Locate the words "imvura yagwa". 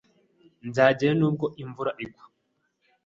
1.63-2.23